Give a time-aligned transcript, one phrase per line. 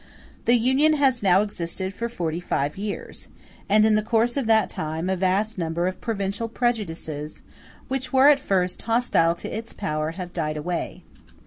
[0.45, 3.27] The Union has now existed for forty five years,
[3.69, 7.43] and in the course of that time a vast number of provincial prejudices,
[7.87, 11.03] which were at first hostile to its power, have died away.